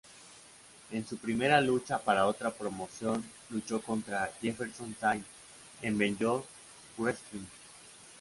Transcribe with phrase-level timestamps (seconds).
[0.89, 5.23] En su primera lucha para otra promoción lucho contra Jefferson Saint
[5.83, 6.43] en Beyond
[6.97, 7.45] Wrestling.